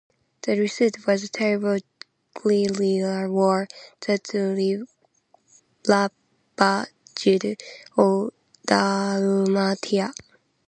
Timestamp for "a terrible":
1.23-1.77